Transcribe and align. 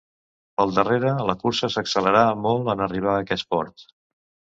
Pel 0.59 0.71
darrere 0.77 1.11
la 1.27 1.35
cursa 1.43 1.69
s'accelerà 1.73 2.23
molt 2.47 2.71
en 2.75 2.81
arribar 2.87 3.13
a 3.19 3.27
aquest 3.27 3.47
port. 3.53 3.85